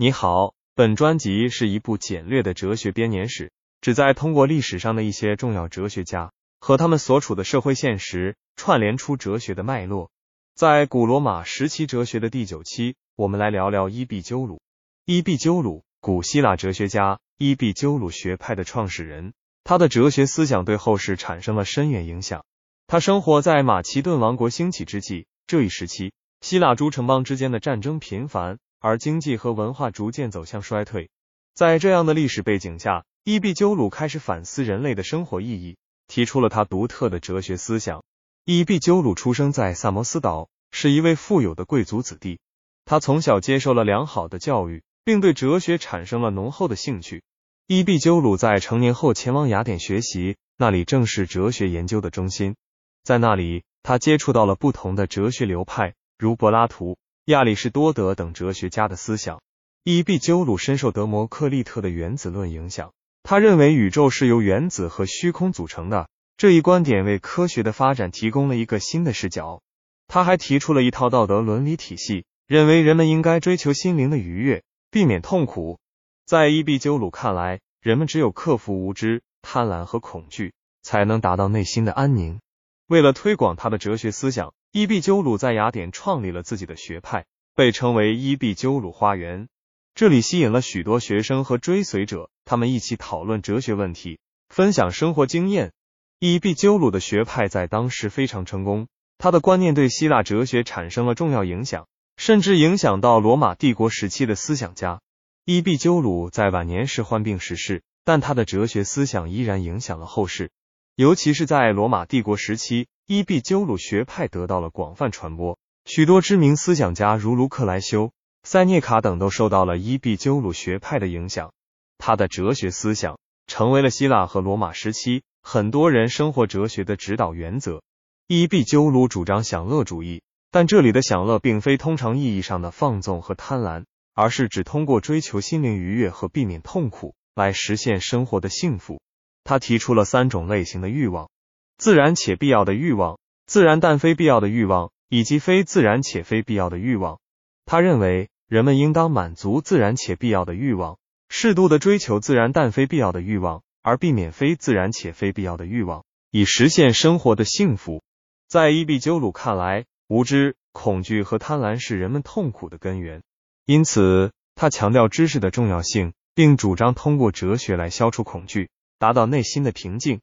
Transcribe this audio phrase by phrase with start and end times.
[0.00, 3.50] 你好，本专辑是一部简略的哲学编年史，
[3.80, 10.12] 旨在通过历史上的一些重要哲学家和他们所处的社会现实，串联出哲学的脉络。
[10.54, 14.60] 在古罗马时期哲学的第九期，我们来聊聊伊壁鸠鲁。
[15.04, 19.32] 伊壁鸠鲁，古希腊哲学家，伊壁鸠鲁学派的创始人。
[19.64, 22.44] 他的哲学思想对后世产生了深远影响。
[22.86, 28.60] 他生活在马其顿王国兴起之际，这一时期，希腊诸城邦之间的战争频繁。
[28.80, 31.10] 而经济和文化逐渐走向衰退，
[31.54, 38.04] 在这样的历史背景下，伊壁鸠鲁开始反思人类的生活意义，提出了他独特的哲学思想。
[38.44, 42.38] 伊壁鸠鲁出生在萨摩斯岛，是一位富有的贵族子弟。
[42.84, 47.22] 他从小接受了良好的教育，并对哲学产生了浓厚的兴趣。
[47.66, 52.56] 伊壁鸠鲁在成年后前往雅典学习，那里正是哲学研究的中心。
[53.02, 56.96] 在那里，他接触到了不同的哲学流派，如柏拉图。
[57.28, 59.42] 亚里士多德等哲学家的思想，
[59.84, 62.94] 伊壁鸠鲁深受德谟克利特的原子论影响。
[63.22, 69.60] 他认为宇宙是由原子和虚空组成的，这一观点为科学的发展提供了一个新的视角。
[70.06, 75.78] 他还提出了一套道德伦理体系，认为人们应该追求心灵的愉悦，避免痛苦。
[76.24, 82.40] 在伊壁鸠鲁看来，人们只有克服无知、贪婪和恐惧，才能达到内心的安宁。
[82.86, 84.54] 为了推广他的哲学思想。
[84.70, 87.24] 伊壁鸠鲁在雅典创立了自己的学派，
[87.54, 89.48] 被称为伊壁鸠鲁花园。
[89.94, 94.18] 这里吸引了许多学生和追随者，他们一起讨论哲学问题，
[94.50, 95.72] 分享生活经验。
[96.18, 105.00] 伊壁鸠鲁的学派在当时非常成功，他的观念对希腊哲学产生了重要影响，甚至影响到罗马帝国时期的思想家。
[105.46, 110.50] 伊壁鸠鲁在晚年时患病逝世，但他的哲学思想依然影响了后世，
[110.94, 112.86] 尤其是在罗马帝国时期。
[113.10, 121.54] 伊壁鸠鲁学派得到了广泛传播，许多知名思想家如卢克莱修、塞涅卡等都受到了伊壁鸠鲁学派的影响。
[121.96, 127.80] 他的哲学思想成为了希腊和罗马时期很多人生活哲学的指导原则。
[128.26, 139.00] 伊壁鸠鲁主张享乐主义，但这里的享乐并非通常意义上的放纵和贪婪，而是指通过追求心灵愉悦和避免痛苦来实现生活的幸福。
[139.44, 141.30] 他提出了三种类型的欲望。
[141.78, 147.20] 自然且必要的欲望，自然但非必要的欲望，以及非自然且非必要的欲望。
[147.66, 158.02] 他认为，人们应当满足自然且必要的欲望，适度的追求自然但非必要的欲望，而避免非自然且非必要的欲望，以实现生活的幸福。
[158.48, 163.22] 在伊壁鸠鲁看来，无知、恐惧和贪婪是人们痛苦的根源，
[163.66, 168.68] 因此他强调知识的重要性，并主张通过哲学来消除恐惧，
[168.98, 170.20] 达到内心的平静。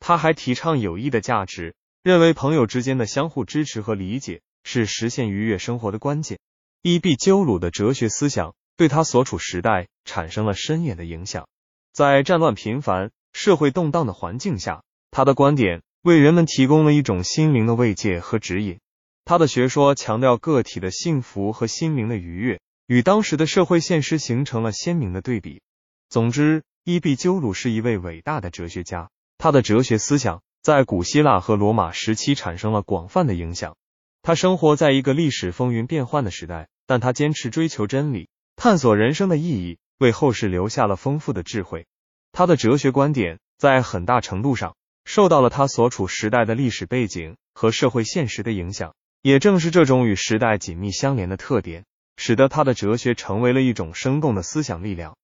[0.00, 6.38] 他还提倡友谊的价值，认为朋友之间的相互支持和理解是实现愉悦生活的关键。
[6.82, 11.48] 伊壁鸠鲁的哲学思想对他所处时代产生了深远的影响。
[11.92, 18.78] 在战乱频繁、社会动荡的环境下，他的观点为人们提供了一种心灵的慰藉和指引。
[19.24, 25.60] 他的学说强调个体的幸福和心灵的愉悦，与当时的社会现实形成了鲜明的对比。
[26.08, 29.10] 总之，伊壁鸠鲁是一位伟大的哲学家。
[29.38, 33.76] 他的哲学思想在古希腊和罗马时期产生了广泛的影响。
[34.20, 41.86] 他生活在一个历史风云变幻的时代，但他坚持追求真理，探索人生的意义，为后世留下了丰富的智慧。
[42.32, 48.94] 他的哲学观点在很大程度上受到了他所处时代的历史背景和社会现实的影响。
[49.20, 51.84] 也正是这种与时代紧密相连的特点，
[52.16, 55.16] 使得他的哲学成为了一种生动的思想力量，